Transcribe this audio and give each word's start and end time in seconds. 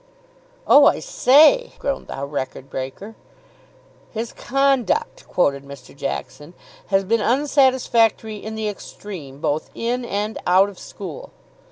"Oh, 0.65 0.85
I 0.87 0.99
say!" 0.99 1.73
groaned 1.77 2.07
the 2.07 2.25
record 2.25 2.71
breaker. 2.71 3.13
"'His 4.09 4.33
conduct,'" 4.33 5.27
quoted 5.27 5.63
Mr. 5.63 5.95
Jackson, 5.95 6.55
"'has 6.87 7.03
been 7.03 7.21
unsatisfactory 7.21 8.37
in 8.37 8.55
the 8.55 8.67
extreme, 8.67 9.39
both 9.39 9.69
in 9.75 10.03
and 10.03 10.39
out 10.47 10.69
of 10.69 10.79
school. 10.79 11.29